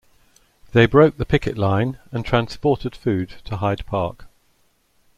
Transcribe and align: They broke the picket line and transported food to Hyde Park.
They 0.73 0.87
broke 0.87 1.17
the 1.17 1.27
picket 1.27 1.59
line 1.59 1.99
and 2.11 2.25
transported 2.25 2.95
food 2.95 3.35
to 3.45 3.57
Hyde 3.57 3.85
Park. 3.85 4.25